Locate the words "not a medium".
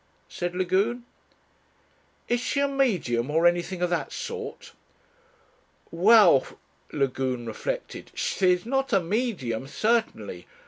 8.65-9.67